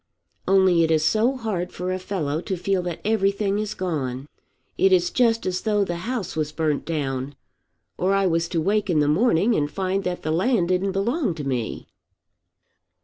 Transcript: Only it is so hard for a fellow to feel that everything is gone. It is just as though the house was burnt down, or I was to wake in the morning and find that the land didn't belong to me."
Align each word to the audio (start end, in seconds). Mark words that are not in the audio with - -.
Only 0.47 0.81
it 0.83 0.89
is 0.89 1.05
so 1.05 1.37
hard 1.37 1.71
for 1.71 1.91
a 1.91 1.99
fellow 1.99 2.41
to 2.41 2.57
feel 2.57 2.81
that 2.81 3.01
everything 3.05 3.59
is 3.59 3.75
gone. 3.75 4.27
It 4.75 4.91
is 4.91 5.11
just 5.11 5.45
as 5.45 5.61
though 5.61 5.85
the 5.85 5.97
house 6.09 6.35
was 6.35 6.51
burnt 6.51 6.85
down, 6.85 7.35
or 7.99 8.15
I 8.15 8.25
was 8.25 8.47
to 8.47 8.61
wake 8.61 8.89
in 8.89 8.99
the 8.99 9.07
morning 9.07 9.53
and 9.53 9.69
find 9.69 10.03
that 10.05 10.23
the 10.23 10.31
land 10.31 10.69
didn't 10.69 10.93
belong 10.93 11.35
to 11.35 11.43
me." 11.43 11.87